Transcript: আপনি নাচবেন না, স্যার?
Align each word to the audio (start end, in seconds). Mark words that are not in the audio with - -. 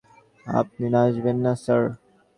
আপনি 0.45 0.85
নাচবেন 0.93 1.37
না, 1.45 1.53
স্যার? 1.63 1.83